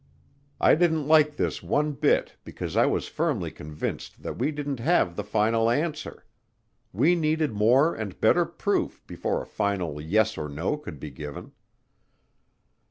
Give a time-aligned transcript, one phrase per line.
[0.59, 5.15] I didn't like this one bit because I was firmly convinced that we didn't have
[5.15, 6.25] the final answer.
[6.91, 11.51] We needed more and better proof before a final yes or no could be given.